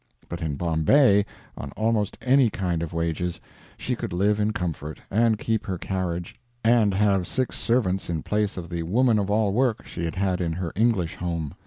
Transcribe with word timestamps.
But 0.27 0.41
in 0.41 0.55
Bombay, 0.55 1.27
on 1.55 1.69
almost 1.77 2.17
any 2.23 2.49
kind 2.49 2.81
of 2.81 2.91
wages, 2.91 3.39
she 3.77 3.95
could 3.95 4.11
live 4.11 4.39
in 4.39 4.51
comfort, 4.51 4.99
and 5.11 5.37
keep 5.37 5.67
her 5.67 5.77
carriage, 5.77 6.39
and 6.63 6.95
have 6.95 7.27
six 7.27 7.55
servants 7.55 8.09
in 8.09 8.23
place 8.23 8.57
of 8.57 8.67
the 8.67 8.81
woman 8.81 9.19
of 9.19 9.29
all 9.29 9.53
work 9.53 9.85
she 9.85 10.05
had 10.05 10.15
had 10.15 10.41
in 10.41 10.53
her 10.53 10.71
English 10.75 11.17
home. 11.17 11.53